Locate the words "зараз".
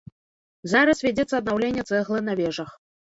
0.71-1.03